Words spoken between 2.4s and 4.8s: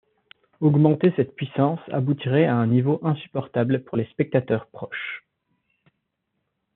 à un niveau insupportable pour les spectateurs